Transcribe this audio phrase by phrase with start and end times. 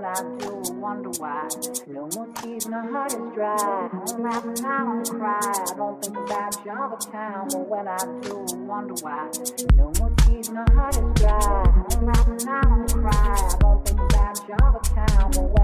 [0.00, 1.48] what I do wonder why.
[1.86, 3.54] No more tears, my heart is dry.
[3.54, 5.40] I don't laugh and I don't cry.
[5.42, 9.30] I don't think about you all the time, but when I do wonder why.
[9.74, 11.36] No more tears, my heart is dry.
[11.36, 13.12] I don't laugh and I don't cry.
[13.12, 15.59] I don't think about you all the time, but when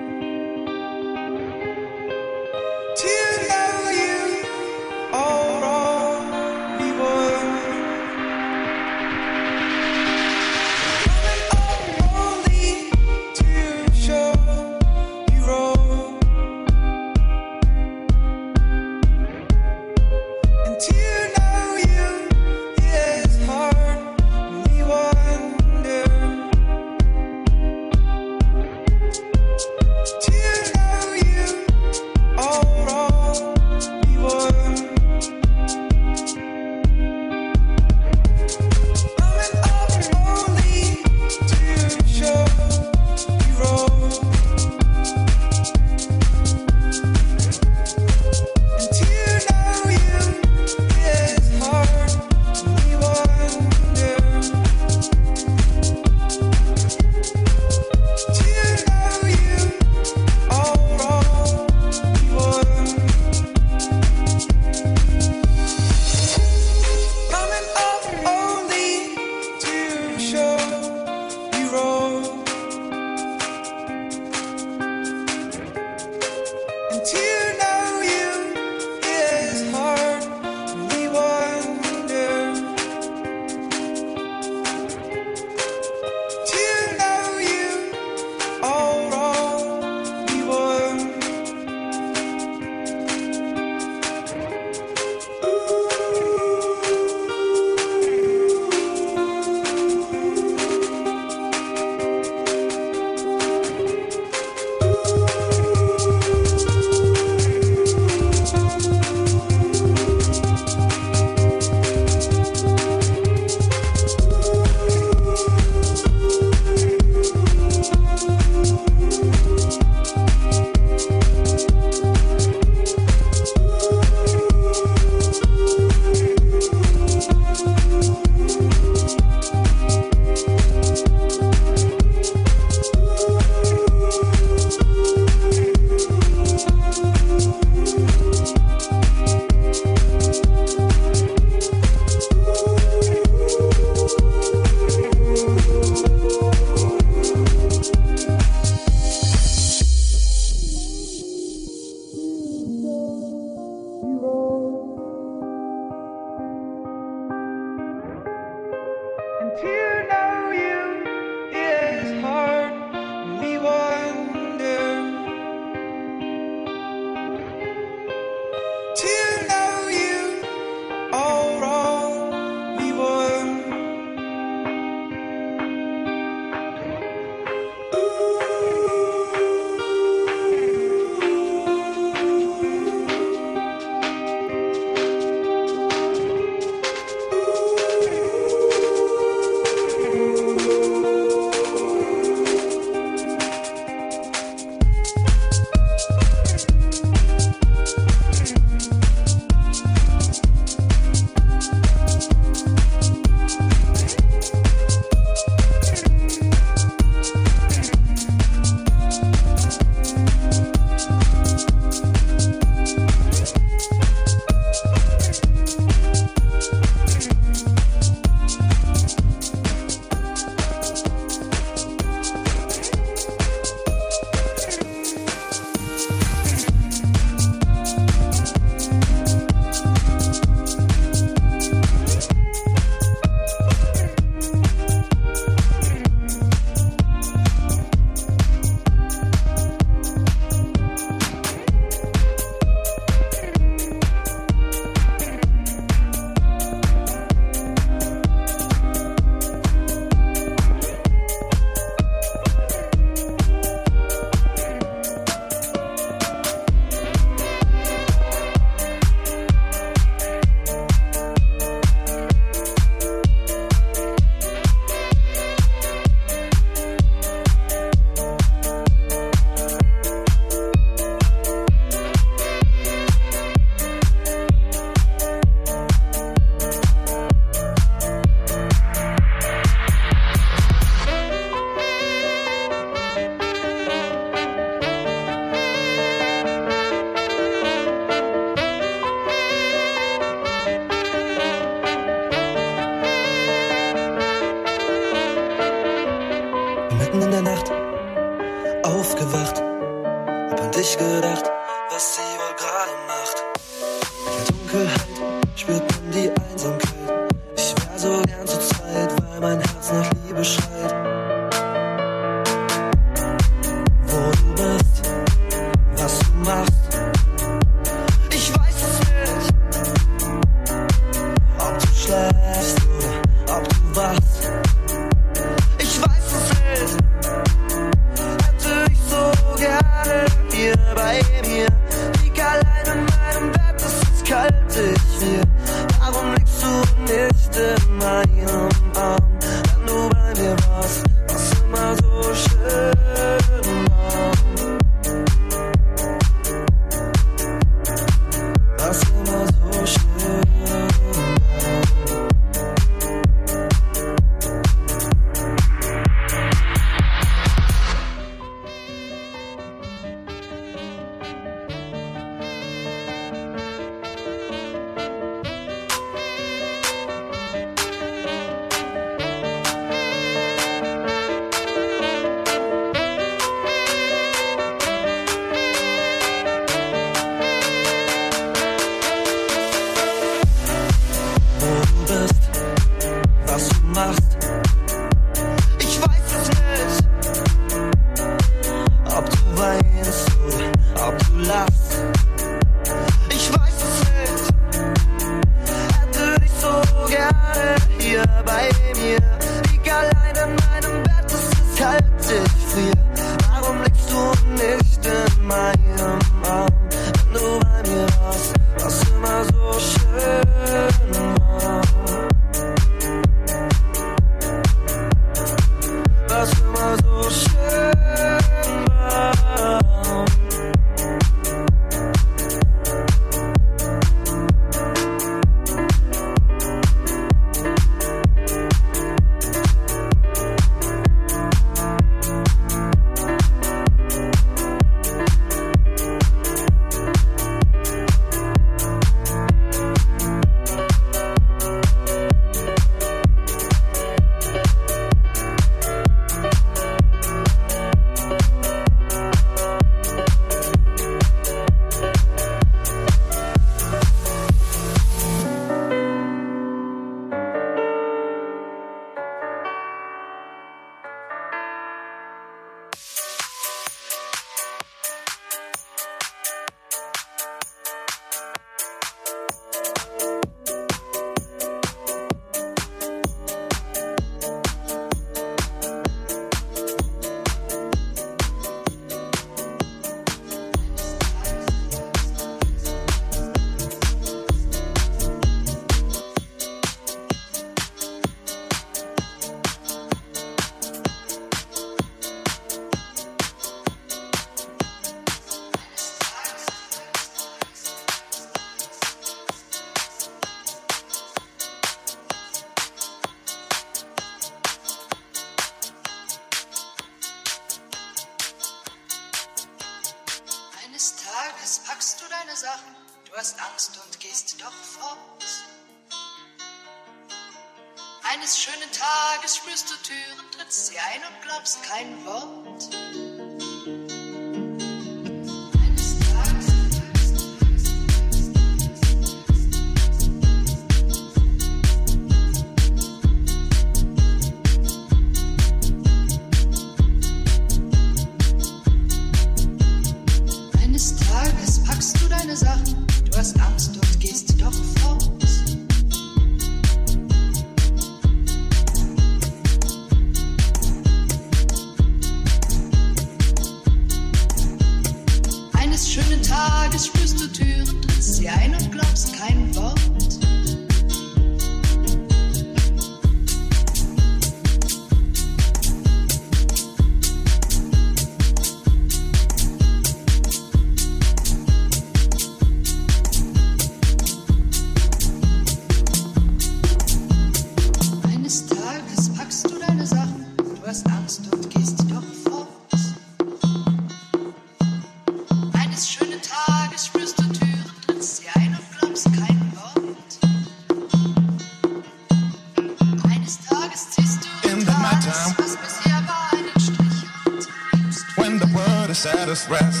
[599.51, 600.00] us rest.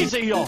[0.00, 0.47] 哎呦！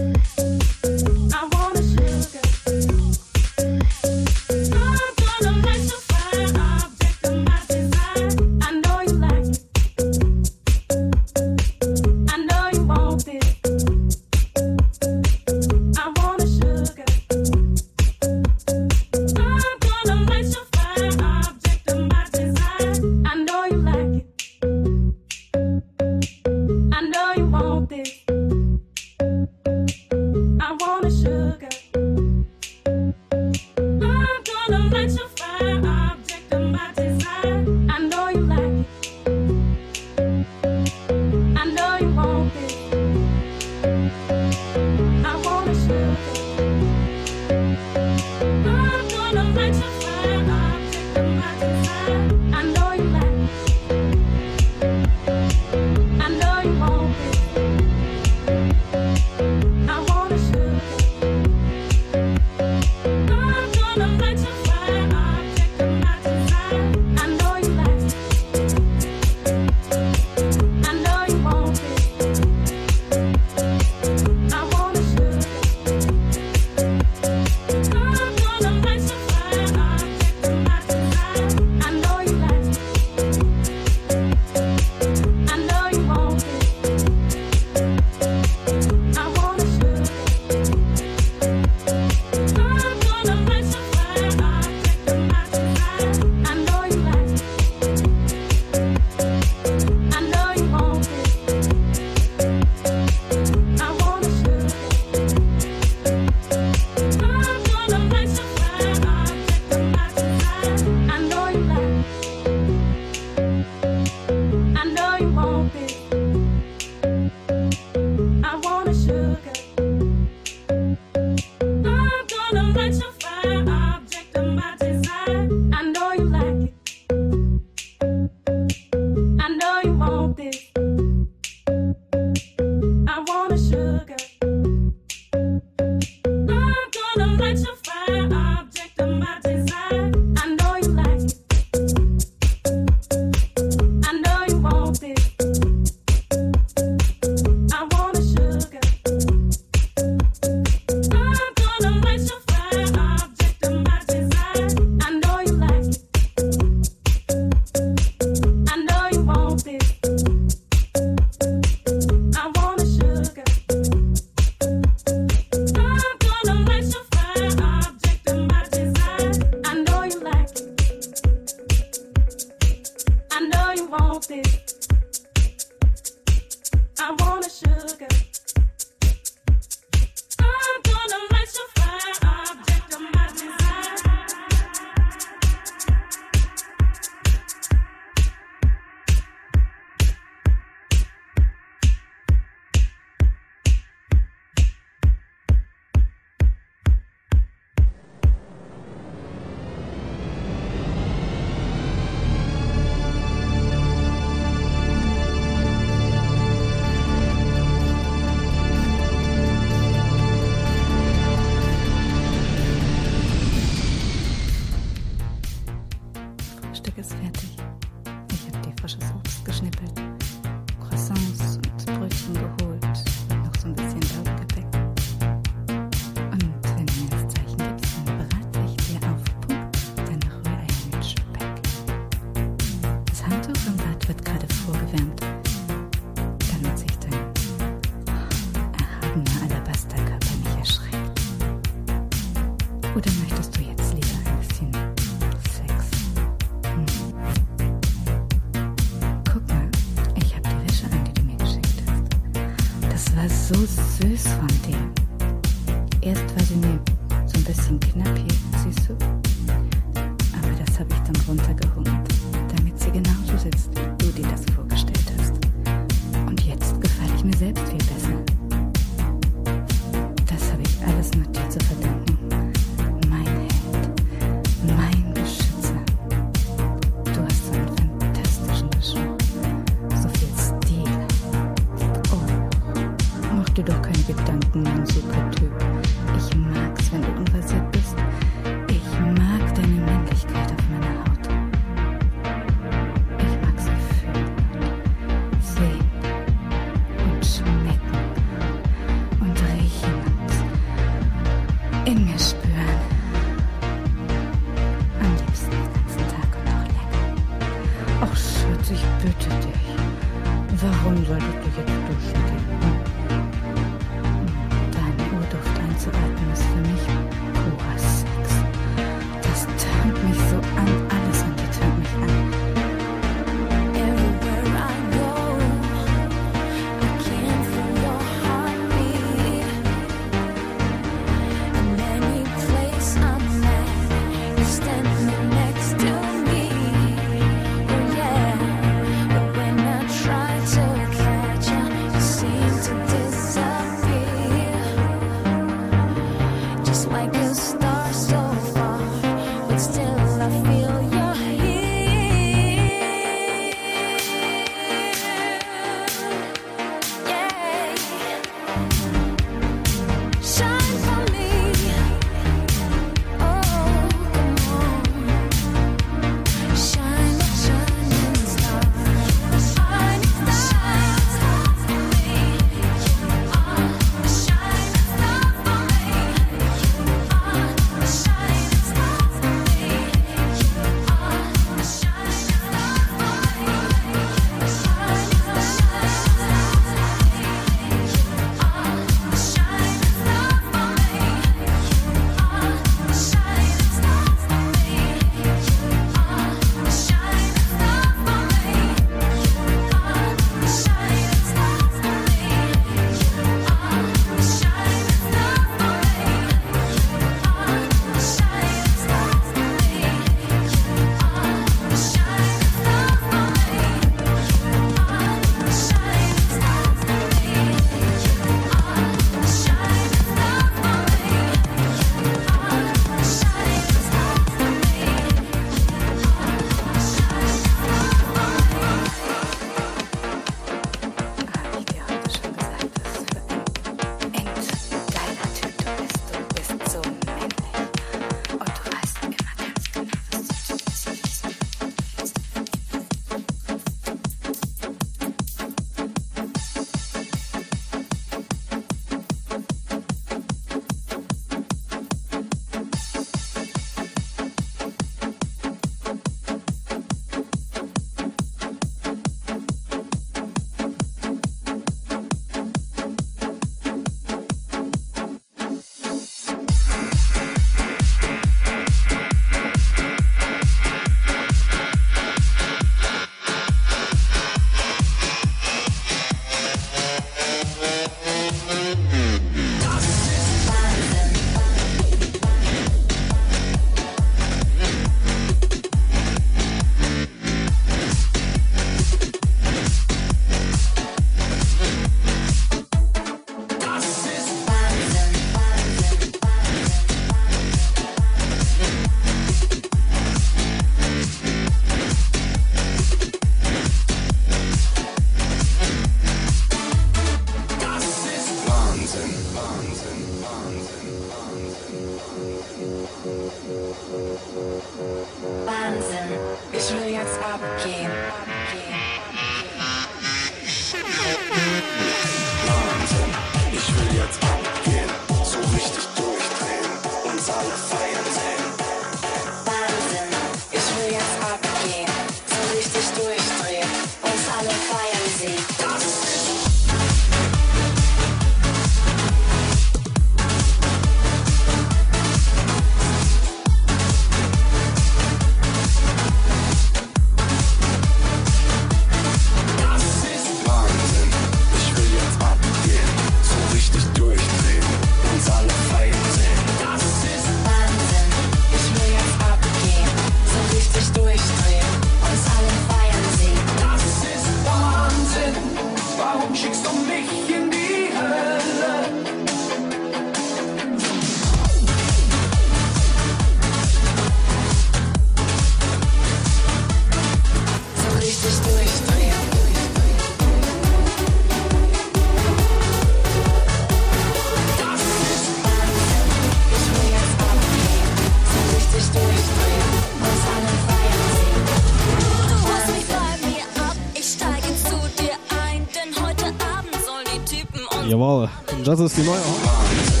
[597.91, 598.29] Jawohl.
[598.63, 600.00] Das ist die neue.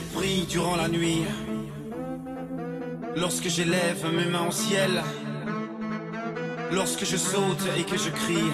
[0.00, 1.24] Prie durant la nuit.
[3.16, 5.02] Lorsque j'élève mes mains au ciel.
[6.72, 8.50] Lorsque je saute et que je crie.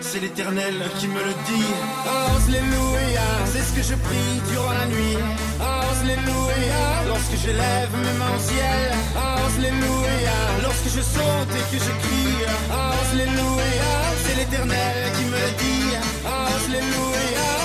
[0.00, 1.70] C'est l'éternel qui me le dit.
[2.06, 5.18] Alléluia, c'est ce que je prie durant la nuit.
[5.60, 8.90] Alléluia, lorsque j'élève mes mains au ciel.
[9.16, 12.38] Alléluia, lorsque je saute et que je crie.
[12.70, 13.92] Alléluia,
[14.24, 15.96] c'est l'éternel qui me le dit.
[16.24, 17.55] Alléluia.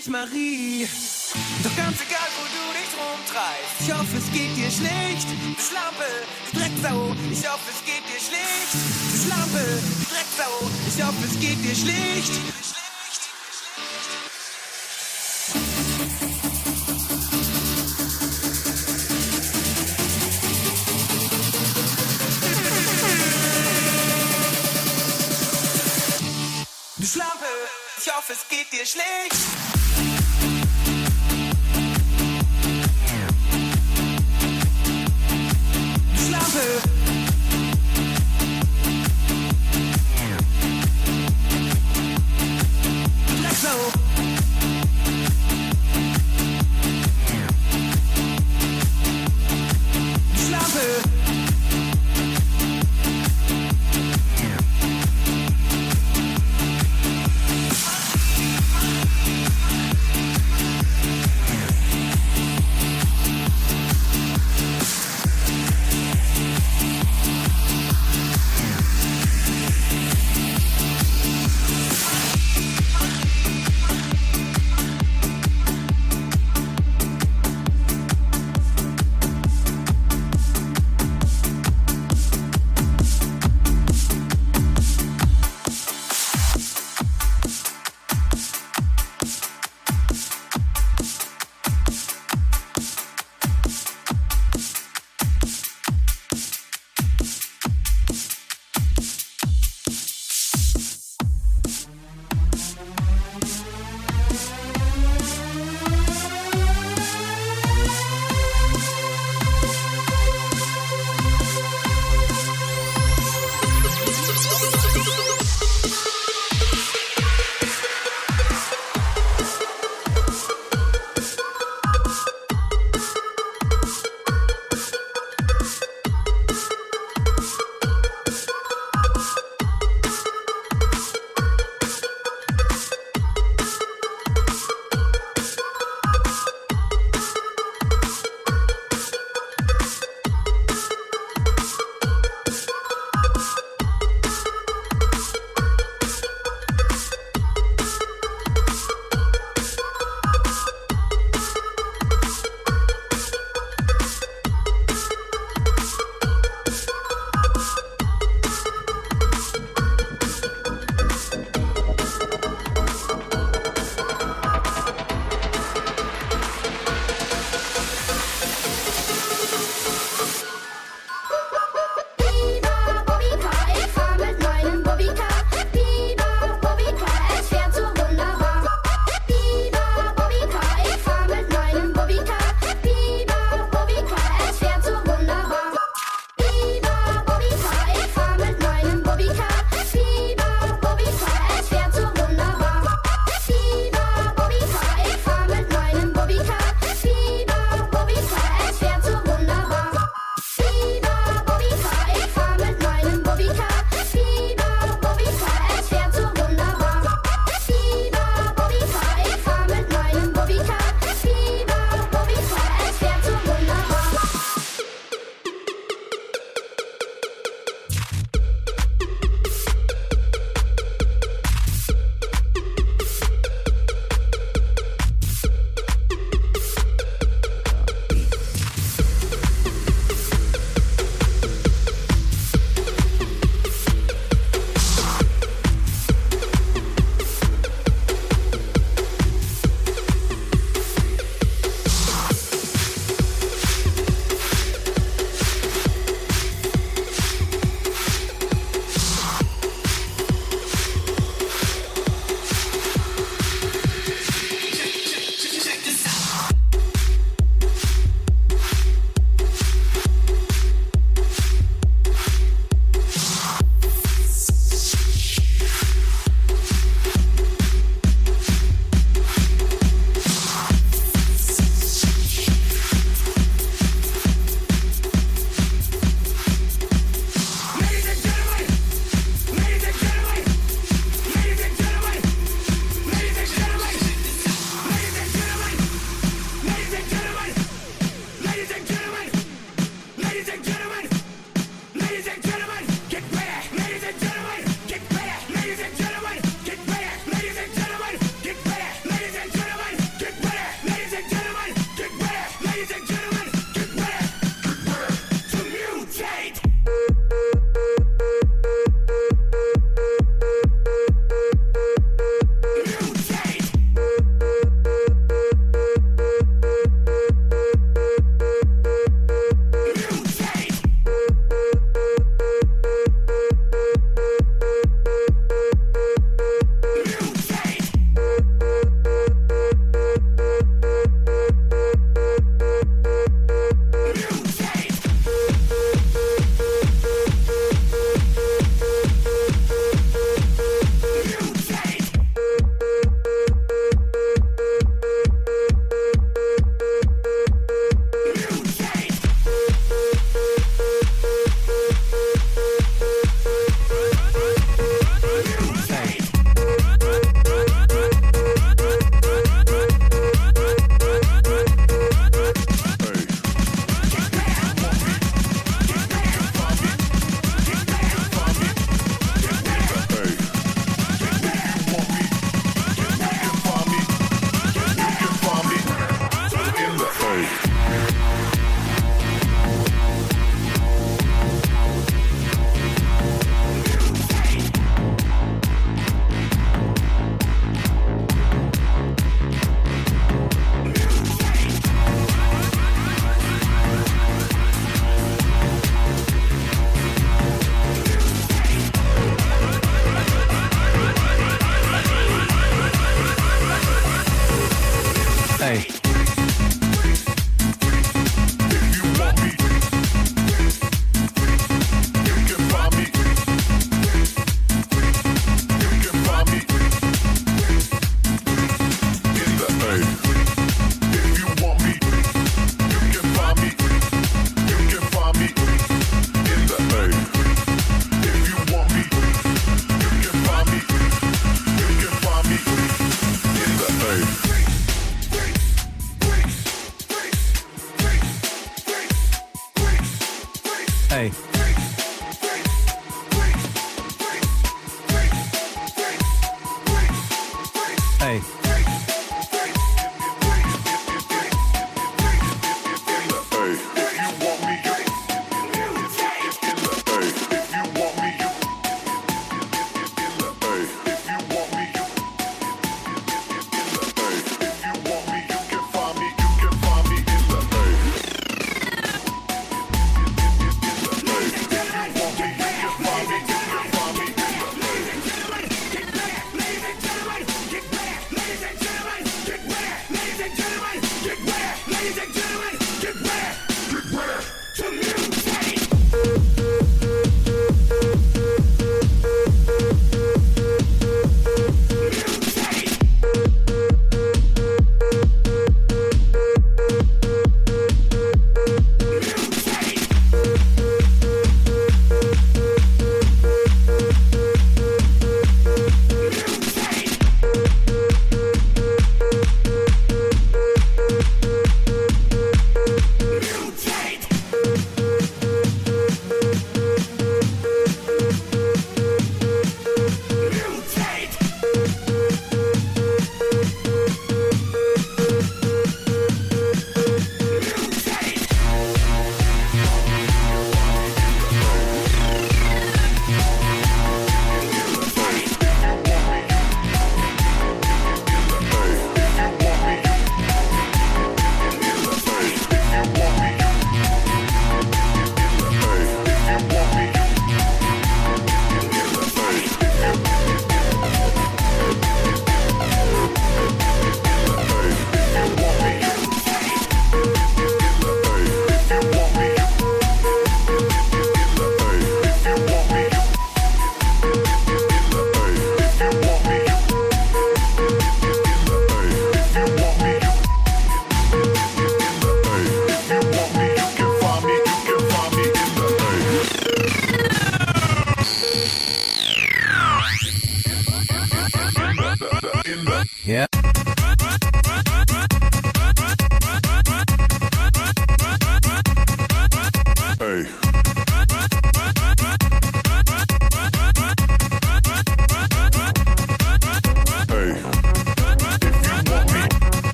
[0.00, 0.88] Dich, Marie.
[1.62, 5.28] Doch ganz egal, wo du dich rumtreibst, ich hoffe, es geht dir schlecht.
[5.56, 6.04] Du Schlampe,
[6.52, 8.72] du Drecksau, ich hoffe, es geht dir schlecht.
[9.10, 12.32] Du Schlampe, du Drecksau, ich hoffe, es geht dir schlecht.
[26.96, 27.46] Du Schlampe,
[27.98, 29.79] ich hoffe, es geht dir schlecht.
[36.52, 36.89] danser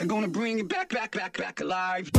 [0.00, 2.10] I'm gonna bring you back, back, back, back alive.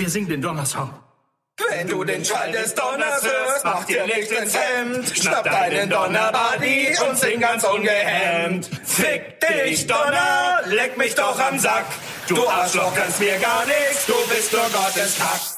[0.00, 0.90] wir singen den Donnersong.
[1.68, 5.16] Wenn du den Schall des Donners hörst, mach dir nicht ins Hemd.
[5.16, 8.70] Schnapp deinen Donnerbuddy und sing ganz ungehemmt.
[8.84, 11.84] Fick dich, Donner, leck mich doch am Sack.
[12.28, 15.49] Du Arschloch kannst mir gar nichts, du bist oh nur Gottes Kack.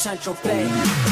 [0.00, 1.09] Central Bay.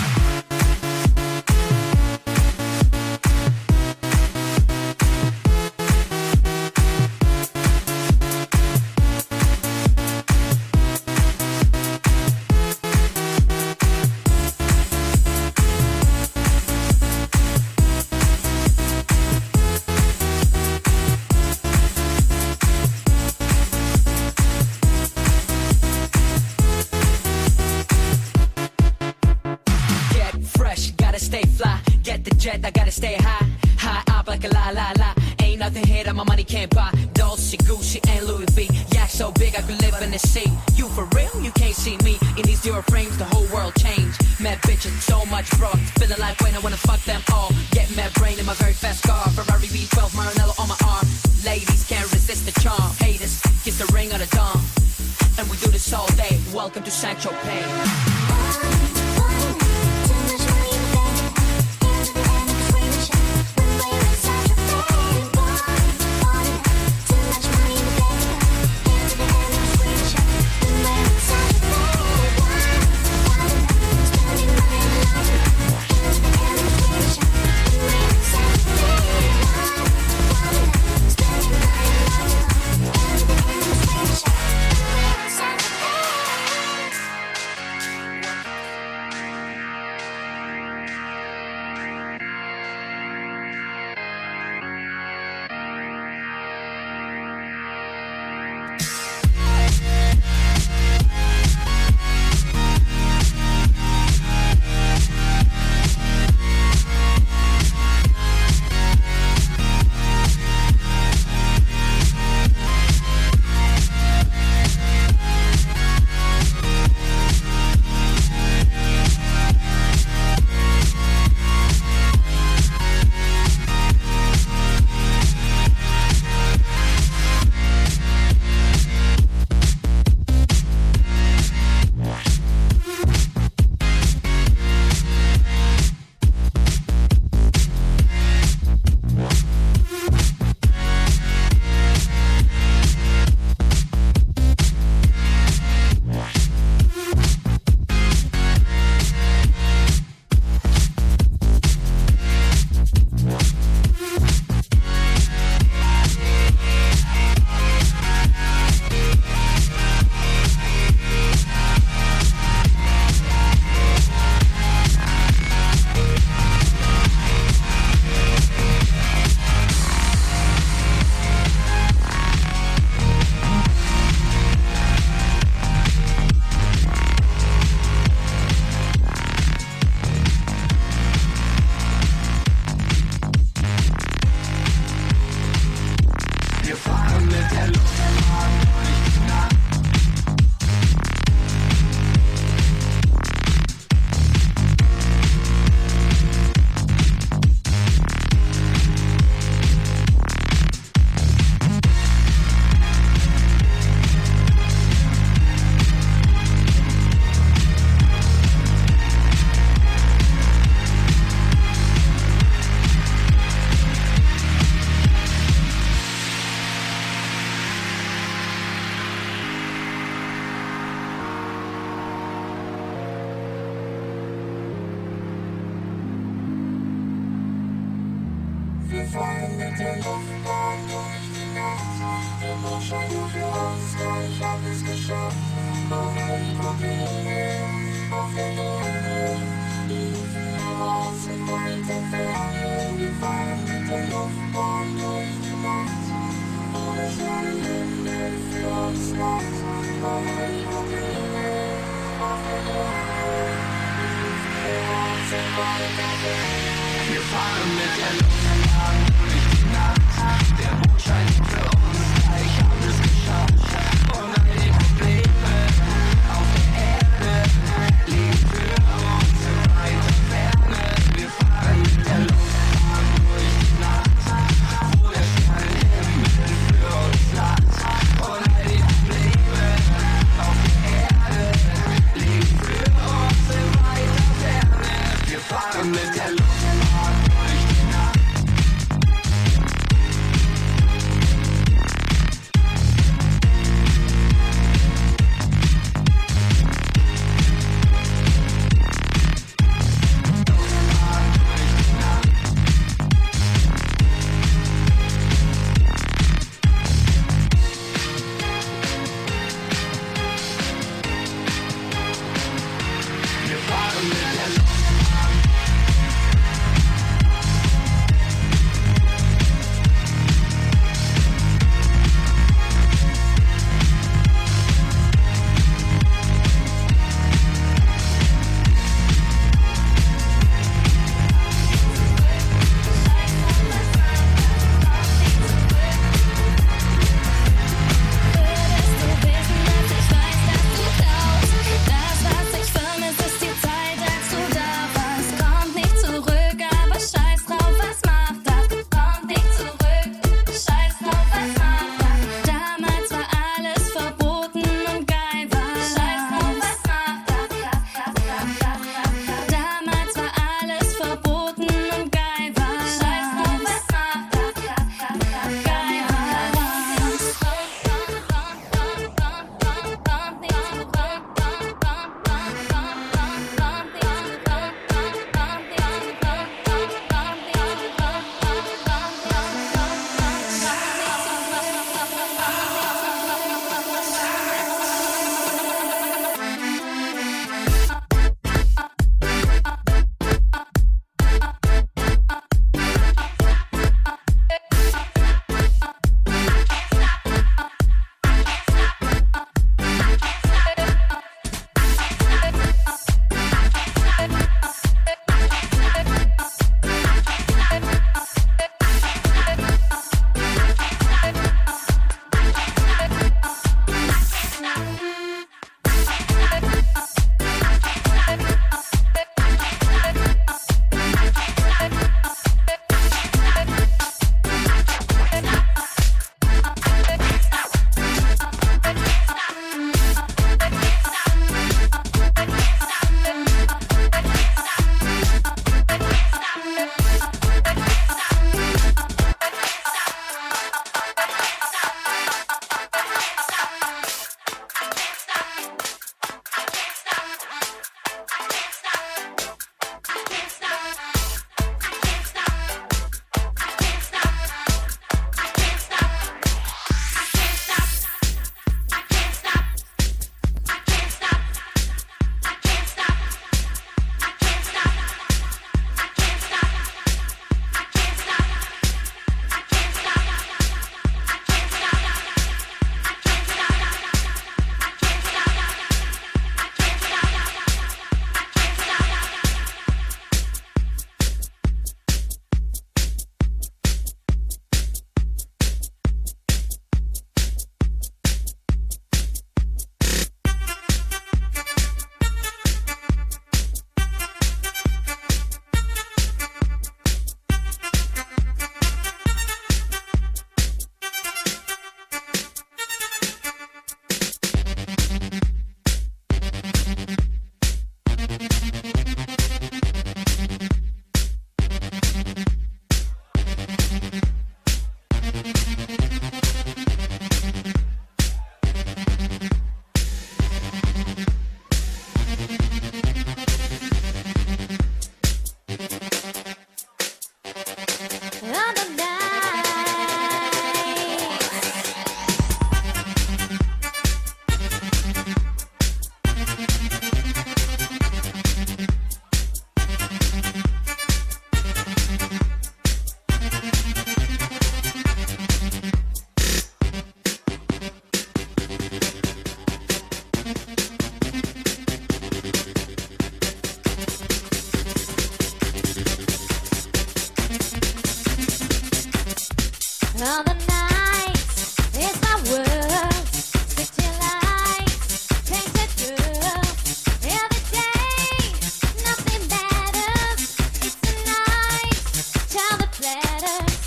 [573.14, 573.77] Better.